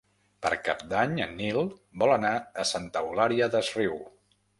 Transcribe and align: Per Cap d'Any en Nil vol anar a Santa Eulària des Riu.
Per 0.43 0.51
Cap 0.67 0.79
d'Any 0.93 1.11
en 1.25 1.35
Nil 1.41 1.59
vol 2.03 2.13
anar 2.13 2.31
a 2.63 2.65
Santa 2.71 3.05
Eulària 3.09 3.51
des 3.57 3.71
Riu. 3.81 4.01